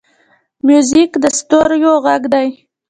موزیک 0.65 1.11
د 1.23 1.25
ستوریو 1.37 1.93
غږ 2.05 2.23
دی. 2.33 2.47